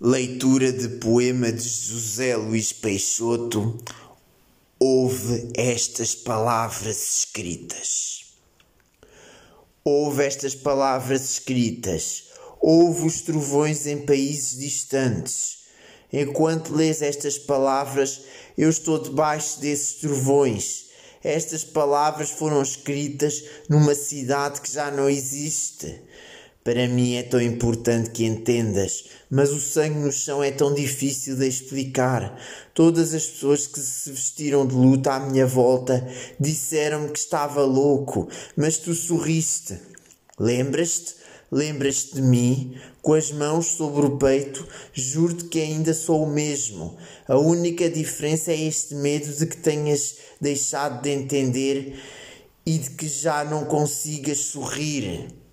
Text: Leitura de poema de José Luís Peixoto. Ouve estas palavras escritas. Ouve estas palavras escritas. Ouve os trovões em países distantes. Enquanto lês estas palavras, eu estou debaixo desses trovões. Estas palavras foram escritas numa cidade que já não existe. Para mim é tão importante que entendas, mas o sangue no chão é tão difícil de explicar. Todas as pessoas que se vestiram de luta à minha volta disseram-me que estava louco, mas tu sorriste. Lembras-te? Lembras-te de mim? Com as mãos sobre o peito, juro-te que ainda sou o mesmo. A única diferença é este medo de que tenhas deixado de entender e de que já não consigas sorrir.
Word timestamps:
Leitura 0.00 0.72
de 0.72 0.88
poema 1.00 1.50
de 1.50 1.68
José 1.68 2.36
Luís 2.36 2.72
Peixoto. 2.72 3.82
Ouve 4.78 5.50
estas 5.56 6.14
palavras 6.14 7.24
escritas. 7.24 8.26
Ouve 9.84 10.24
estas 10.24 10.54
palavras 10.54 11.32
escritas. 11.32 12.26
Ouve 12.60 13.08
os 13.08 13.22
trovões 13.22 13.88
em 13.88 14.06
países 14.06 14.56
distantes. 14.60 15.64
Enquanto 16.12 16.76
lês 16.76 17.02
estas 17.02 17.36
palavras, 17.36 18.20
eu 18.56 18.70
estou 18.70 19.00
debaixo 19.00 19.58
desses 19.58 19.94
trovões. 19.94 20.90
Estas 21.24 21.64
palavras 21.64 22.30
foram 22.30 22.62
escritas 22.62 23.42
numa 23.68 23.96
cidade 23.96 24.60
que 24.60 24.70
já 24.70 24.92
não 24.92 25.10
existe. 25.10 26.00
Para 26.68 26.86
mim 26.86 27.14
é 27.14 27.22
tão 27.22 27.40
importante 27.40 28.10
que 28.10 28.26
entendas, 28.26 29.06
mas 29.30 29.50
o 29.52 29.58
sangue 29.58 30.00
no 30.00 30.12
chão 30.12 30.42
é 30.42 30.50
tão 30.50 30.74
difícil 30.74 31.34
de 31.34 31.48
explicar. 31.48 32.38
Todas 32.74 33.14
as 33.14 33.24
pessoas 33.24 33.66
que 33.66 33.80
se 33.80 34.10
vestiram 34.10 34.66
de 34.66 34.74
luta 34.74 35.14
à 35.14 35.18
minha 35.18 35.46
volta 35.46 36.06
disseram-me 36.38 37.08
que 37.08 37.18
estava 37.18 37.62
louco, 37.62 38.28
mas 38.54 38.76
tu 38.76 38.92
sorriste. 38.92 39.78
Lembras-te? 40.38 41.14
Lembras-te 41.50 42.16
de 42.16 42.20
mim? 42.20 42.76
Com 43.00 43.14
as 43.14 43.32
mãos 43.32 43.68
sobre 43.68 44.04
o 44.04 44.18
peito, 44.18 44.68
juro-te 44.92 45.44
que 45.44 45.62
ainda 45.62 45.94
sou 45.94 46.24
o 46.24 46.30
mesmo. 46.30 46.98
A 47.26 47.38
única 47.38 47.88
diferença 47.88 48.52
é 48.52 48.60
este 48.60 48.94
medo 48.94 49.32
de 49.32 49.46
que 49.46 49.56
tenhas 49.56 50.16
deixado 50.38 51.00
de 51.00 51.08
entender 51.08 51.98
e 52.66 52.76
de 52.76 52.90
que 52.90 53.08
já 53.08 53.42
não 53.42 53.64
consigas 53.64 54.36
sorrir. 54.36 55.47